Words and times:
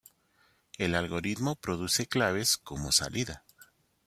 El 0.79 0.95
algoritmo 0.95 1.53
produce 1.57 2.07
claves 2.07 2.57
como 2.57 2.91
salida. 2.91 3.43